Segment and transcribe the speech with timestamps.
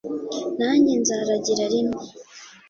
[0.57, 2.03] nanjye nzaragira rimwe